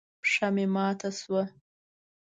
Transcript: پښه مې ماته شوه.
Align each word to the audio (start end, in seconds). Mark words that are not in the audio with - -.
پښه 0.21 0.47
مې 0.55 0.65
ماته 0.73 1.09
شوه. 1.19 1.43